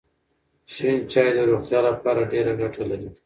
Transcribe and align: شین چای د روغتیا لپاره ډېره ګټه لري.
شین 0.73 0.97
چای 1.11 1.29
د 1.35 1.39
روغتیا 1.49 1.79
لپاره 1.89 2.21
ډېره 2.31 2.51
ګټه 2.61 2.83
لري. 2.89 3.09